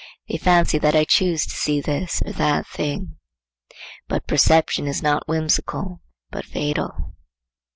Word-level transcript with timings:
They 0.27 0.37
fancy 0.39 0.79
that 0.79 0.95
I 0.95 1.03
choose 1.03 1.43
to 1.45 1.53
see 1.53 1.79
this 1.79 2.23
or 2.25 2.31
that 2.31 2.65
thing. 2.65 3.17
But 4.07 4.25
perception 4.25 4.87
is 4.87 5.03
not 5.03 5.27
whimsical, 5.27 6.01
but 6.31 6.43
fatal. 6.43 7.13